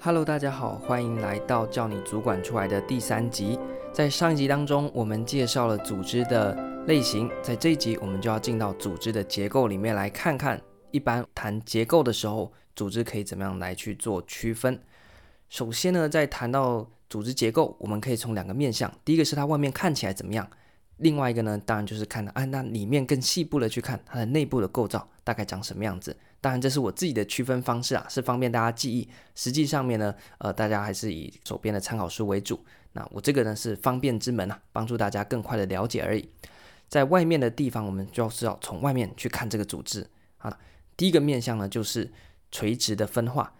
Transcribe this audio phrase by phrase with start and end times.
[0.00, 3.58] Hello，大家好，欢迎来到叫你主管出来的第三集。
[3.92, 6.54] 在上一集当中，我们介绍了组织的
[6.86, 10.60] 类型，在这一集我们就要进到组织的结构里面来看看。
[10.92, 14.80] 一般谈结构的时候，组织可以怎么样来去做区分？
[15.48, 20.48] 首先呢，在谈到组织结构，我们可以从两个面向，第一个是它外面看起来怎么样，
[20.98, 26.16] 另外一个呢，当然就是看啊，那里面更细部的去看它的内部的构造大概长什么样子。
[26.40, 29.08] 当然，这是我自己的区分方式啊，是方便大家记忆。
[29.34, 32.64] 实际上面呢，呃，大家还是以手边的参考书为主。
[32.92, 36.28] 那我这个呢是方便之门啊，帮助大家更快的了解而已。
[36.88, 40.06] 在外面的地方，我们就是要从外面去看这个组织
[40.38, 40.56] 啊。
[40.96, 42.10] 第一个面向呢，就是
[42.52, 43.52] 垂直的分化。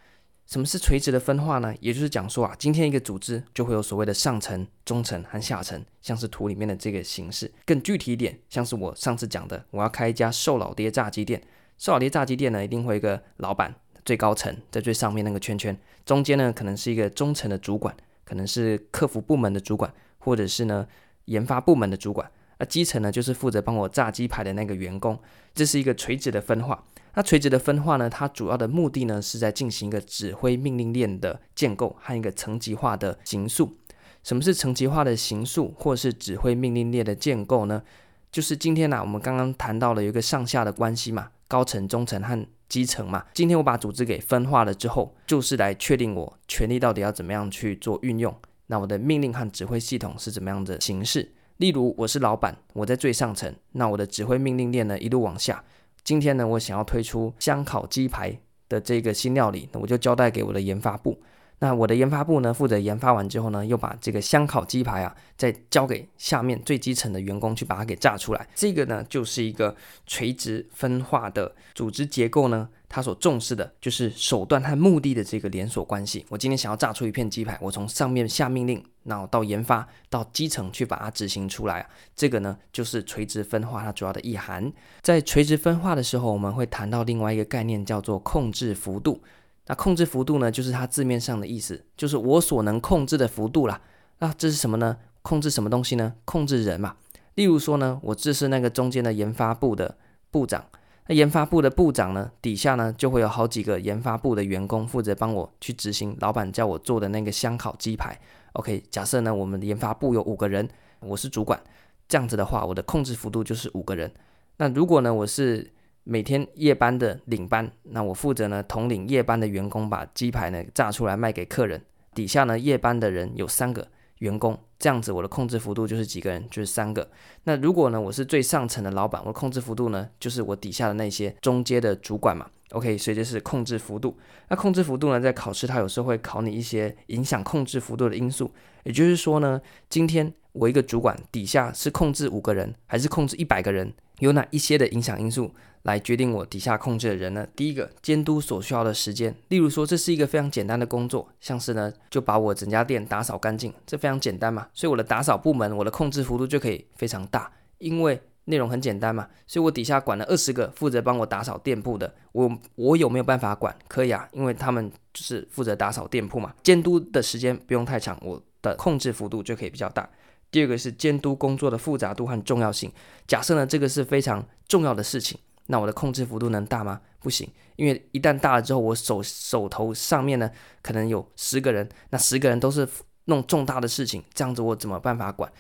[0.47, 1.75] 什么是垂直的分化呢？
[1.81, 7.53] 也就是讲说啊，今天一个组织就会有所谓的上层、中层和下层，像是图里面的这个形式。
[7.67, 11.43] 更具体一点，像是我上次讲的，我要开一家瘦老爹炸鸡店。
[11.79, 13.73] 瘦老爹炸鸡店呢，一定会有一个老板，
[14.05, 20.87] 最高层在最上面那个圈圈，中间呢可能是一个中层的主管，可能是客服部门的主管，或者是呢
[21.27, 25.17] 研发部门的主管，而基层呢就是负责帮我炸鸡排的那个员工，
[25.55, 26.85] 这是一个垂直的分化。
[27.15, 33.77] 那垂直的分化呢，它主要的目的呢是在进行一个指挥命令链的建构和一个层级化的形塑。
[34.25, 37.83] 什么是层级化的形塑，或是指挥命令链的建构呢？
[38.31, 41.31] 就是今天呢、我们刚刚谈到了有一个上下的关系嘛。
[41.49, 48.33] 高层、中层和基层嘛，今天我把组织给分化了之后，就是来确定我权力到底要怎么样去做运用。
[48.67, 51.33] 那我的命令和指挥系统是怎么样的形式？
[51.57, 55.65] 例如，我是老板，我在最上层，那我的指挥命令链呢一路往下。
[56.05, 58.39] 今天呢，我想要推出香烤鸡排
[58.69, 61.19] 的这个新料理，那我就交代给我的研发部。
[61.61, 68.49] 那我的研发部呢，负责研发完之后呢，又把这个香烤鸡排啊，再交给下面最基层的员工去把它给炸出来。
[68.55, 69.75] 这个呢，就是一个
[70.07, 76.25] 垂直分化的组织结构呢，它所重视的就是手段和目的的这个连锁关系。
[76.29, 81.91] 我今天想要炸出一片鸡排，我从上面下命令，然后到研发到基层去把它执行出来啊。
[82.15, 84.73] 这个呢，就是垂直分化它主要的意涵。
[85.03, 89.21] 在垂直分化的时候，我们会谈到另外一个概念，叫做控制幅度。
[89.69, 93.81] 那控制幅度呢，就是它字面上的意思，就是我所能控制的幅度啦。
[94.19, 94.97] 那这是什么呢？
[95.23, 96.15] 控制什么东西呢？
[96.25, 96.97] 控制人嘛。
[97.35, 99.97] 例如说呢，我这是那个中间的研发部的
[100.31, 100.65] 部长，
[101.07, 108.19] 那研发部的部长呢，底下呢就会有好几个研发部的员工负责帮我去执行老板叫我做的那个香烤鸡排。
[108.55, 110.69] OK，假设呢我们研发部有五个人，
[111.01, 111.63] 我是主管，
[112.09, 114.11] 这样子的话，我的控制幅度就是五个人。
[114.57, 115.71] 那如果呢我是
[116.11, 121.85] 每天夜班的领班，那我负责呢统领夜班的员工把鸡排呢炸出来卖给客人。
[122.15, 123.87] 底下呢夜班的人有三个
[124.21, 127.07] 员工，这样子我的控制幅度就是几个人，就是三个。
[127.45, 132.49] 那如果呢我是最上层的老板，我控制幅度呢就是我底下的那些中阶的主管嘛。
[132.71, 134.17] OK，所以这是控制幅度。
[134.49, 138.51] 那控制幅度呢，在考试它有时候会考你一些影响控制幅度的因素，
[138.85, 143.93] 也就是说呢，今天我一个主管底下是控制五个人，还是控制一百个人？
[144.19, 147.47] 有哪一些的影响因素来决定我底下控制的人呢？
[147.55, 149.35] 第一个，监督所需要的时间。
[149.49, 154.67] 例如说，这是一个非常简单的工作，像是呢，就把我整家店打扫干净，这非常简单嘛。
[154.75, 159.29] 所以我的打扫部门，我的控制幅度就可以非常大，因为内容很简单嘛。
[159.47, 163.75] 所以我底下管了二十个负责帮我打扫店铺的，我我有没有办法管？
[163.87, 166.53] 可以啊，因为他们就是负责打扫店铺嘛。
[166.63, 170.09] 监督的时间不用太长，我的控制幅度就可以比较大。
[170.51, 172.91] 第二个是监督工作的复杂度和重要性。
[173.27, 177.01] 假设呢，这个是非常重要的事情，那我的控制幅度能大吗？
[177.21, 180.51] 不行，因为一旦大了之后，我手手头上面呢
[180.83, 182.89] 可能有十个人，那十个人都是
[183.25, 185.53] 弄重大的事情，这样子我怎么办法管？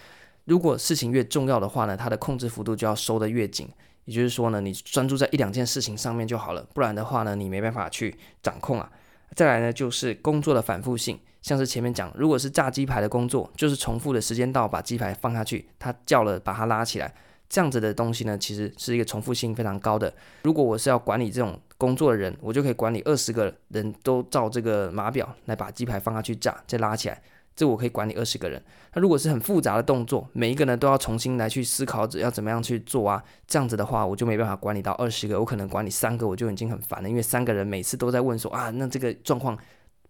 [0.44, 3.69] 如果事情越重要的话呢，它的控制幅度就要收得越紧。
[4.06, 8.91] 也就是说呢，你专注在一两件事情上面就好了，不然的话呢，你没办法去掌控啊。
[9.34, 11.21] 再来呢，就是工作的反复性。
[11.41, 17.15] 像是前面讲，如果是炸鸡排的工作，就是重复的时间到，把鸡排放下去，他叫了把它拉起来，
[17.49, 20.12] 这样子的东西呢，其实是一个重复性非常高的。
[20.43, 27.22] 如果我是要管理这种工作的人，我就可以管理二十个人都照这个码表来把鸡排放下去炸，再拉起来，
[27.54, 28.60] 这我可以管理二十个人。
[28.92, 39.57] 那如果是很复杂的动作，每一个呢都要重新来去思考要怎么样去做啊，这样子的话，我就没办法管理到二十个，我可能管理三个我就已经很烦了，因为三个人每次都在问说啊，那这个状况。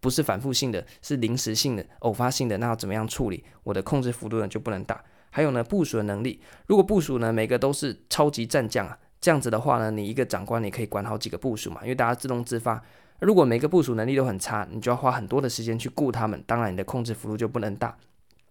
[0.01, 3.45] 不是反复性的，是临时性的、偶发性的，那要怎么样处理？
[3.65, 5.03] 我的控制幅度呢就不能大。
[5.31, 12.83] 还有呢，部署的能力，如果部署呢每个都是超级战将啊，这样子的话呢，你一个长官你可以管好几个部署嘛，因为大家自动自发。
[13.21, 17.97] 如果每个部署能力都很差，你就要花很多的时间去顾他们，当然你的控制幅度就不能大。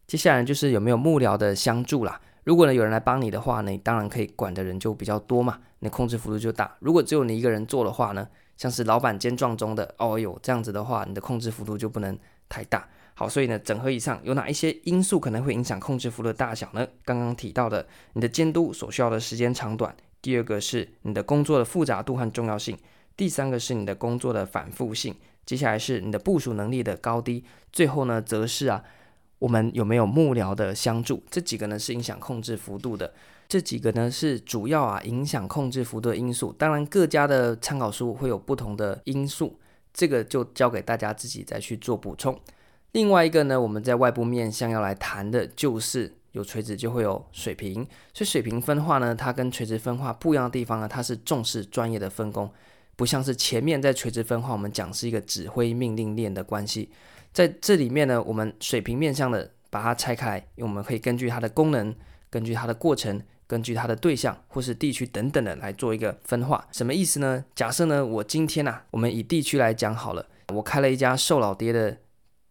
[0.06, 2.20] 接下来就是有没有幕僚的相助啦。
[2.44, 6.76] 如果呢有人来帮你的话呢，你当然可以管的人就比较多嘛，你控制幅度就大。
[6.80, 12.18] 如果只有你一个人做的话呢，像是老板兼撞中的，哦哟，这样子的话，你的控制幅度就不能
[12.50, 12.88] 太大。
[13.14, 16.88] 好，所以呢，整合以上有哪一些因素可能会影响控制幅度的大小呢？
[17.04, 22.76] 刚刚提到的，你的监督所需要的时间长短；第二个是你的工作的复杂度和重要性；
[23.16, 25.14] 第三个是你的工作的反复性；
[25.46, 28.84] 接下来是你的部署能力的高低；最后呢，则是啊，
[29.40, 31.22] 我们有没有幕僚的相助？
[31.30, 33.14] 这几个呢是影响控制幅度的。
[33.50, 39.58] 这几个呢是主要啊影响控制幅度的因素，当然各家的参考书会有不同的因素，
[39.94, 42.38] 这个就交给大家自己再去做补充。
[42.92, 47.76] 另外一个呢，我们在外部面向要来谈的就是有垂直就会有水平，
[48.14, 52.52] 所以水平分化呢，它跟垂直分化不一样的地方呢，它是重视专业的分工，
[52.98, 56.90] 不像是前面在垂直分化我们讲是一个指挥命令链的关系，
[57.38, 61.94] 在这里面呢，我们水平面向的把它拆开，因为我们可以根据它的功能，
[62.32, 63.22] 根据它的过程。
[63.46, 67.46] 根据它的对象或是地区等等的来做一个分化，什么意思呢？
[67.56, 71.98] 假设呢，我今天啊，我们以地区来讲好了，我开了一家瘦老爹的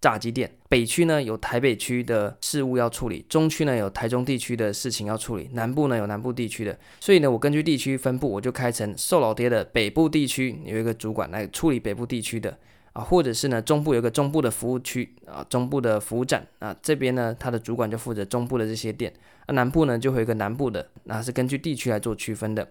[0.00, 12.56] 炸鸡店，北区呢有台北区的事务要处理，中区呢有台中地区的事情要处理，南部呢有南部地区的，所以呢，我根据地区分布，我就开成瘦老爹的北部地区有一个主管来处理北部地区的。
[12.96, 19.12] 啊，或者是呢，中部有个中部的服务区啊，中部的服务站啊，这边呢，它的主管就负责中部的这些店。
[19.46, 22.66] 那南部呢，就会有个南部的，那是根据地区来做区分的。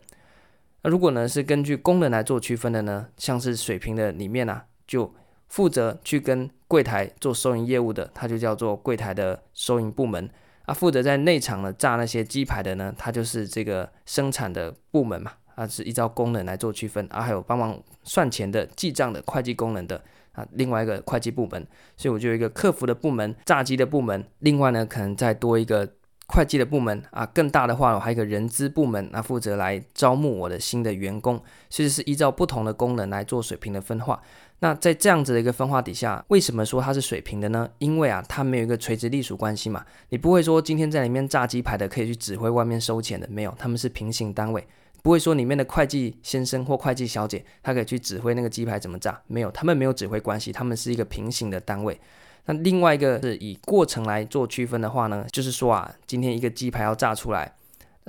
[0.82, 5.14] 那如果呢是根据功能来做区分的呢，像是水平的里面啊，就
[5.48, 10.28] 负责去跟柜台做收银业务的，它就叫做柜台的收银部门。
[10.66, 15.34] 啊，负责在内场呢炸那些鸡排的呢，它就是这个生产的部门嘛。
[15.56, 17.08] 啊，是依照功能来做区分。
[17.10, 20.02] 啊，还有帮忙算钱的、记账的、会计功能的。
[20.34, 21.66] 啊，另外一个会计部门，
[21.96, 25.90] 所以我就有一个客服的部门、炸鸡的部门，另外呢，可能再多一个
[26.28, 34.22] 会计的部门啊，更大的话，我还有一个人资部门，那负责来招募我的新的员工，其实是依照不同的功能来做水平的分化。
[34.60, 37.70] 那在这样子的一个分化底下，为什么说它是水平的呢？
[37.78, 44.68] 因为啊，它没有一个垂直隶属关系嘛，你不会说今天在里面炸鸡排的可以去指挥外面收钱的，没有，他们是平行单位。
[45.06, 52.02] 不会说里面的会计先生或会计小姐，他可以去指挥那个鸡排怎么炸，没有，他们没有指挥关系，他们是一个平行的单位。
[52.46, 57.54] 那另外一个是以过程来做区分的话呢，就是说啊，今天一个鸡排要炸出来，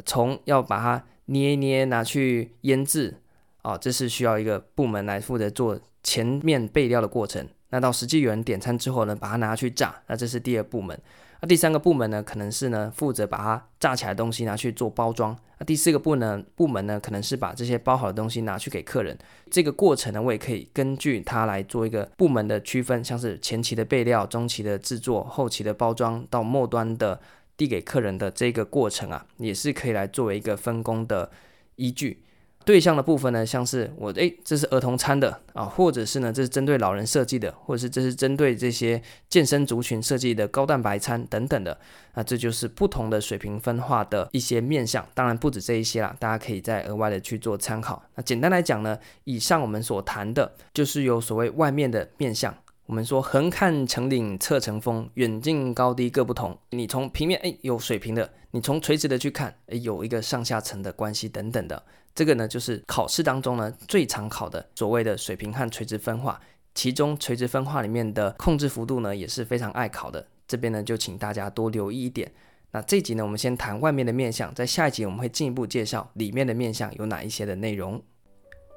[0.07, 3.15] 从要把它捏一捏拿去腌制，
[3.61, 7.47] 啊，这是需要一个部门来负责做前面备料的过程。
[7.69, 10.99] 那到实际有人点餐之后呢，把它拿去炸，那这是第二部门。
[11.41, 15.37] 那第三个部门呢，可能是呢负责把它炸起来的东西拿去做包装。
[15.59, 19.17] 那第四个部呢部门呢，可能是把这些包好的东西拿去给客人。
[19.51, 27.21] 这个过程呢，我也可以根据它来做一个部门的区分，像是前期的备料、中期的制作、后期的包装到末端的
[27.57, 31.31] 递给客人的这个过程啊，也是可以来作为一个分工的
[31.77, 32.23] 依据。
[32.67, 41.79] 对象的部分呢，像是我诶，这是儿童餐的啊，或者是呢，这是针对老人设计的，或者是这是针对这些健身族群设计的高蛋白餐等等的，
[42.15, 48.03] 那这就是不同的水平分化的一些面向，当然不止这一些啦，大家可以再额外的去做参考。
[48.17, 52.53] 那简单来讲呢，以上我们所谈的就是有所谓外面的面向。
[52.87, 56.57] 我们说横看成岭侧成峰，远近高低各不同。
[56.71, 61.83] 你从平面诶有水平的，你从垂直的去看诶有一个上下层的关系等等的。
[62.15, 66.41] 这个呢就是考试当中呢最常考的所谓的水平和垂直分化。
[66.77, 70.25] 其中垂直分化里面的控制幅度呢也是非常爱考的。
[70.47, 72.31] 这边呢就请大家多留意一点。
[72.71, 78.01] 那这集呢我们先谈外面的面向，在下一集我们会进一步介绍里面的面向有哪一些的内容。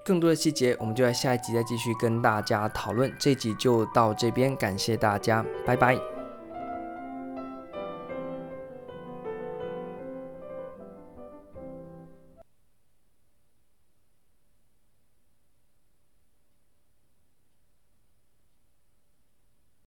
[0.04, 3.12] 更多的细节，我们就在下一集再继续跟大家讨论。
[3.20, 6.19] 这集就到这边，感谢大家，拜拜。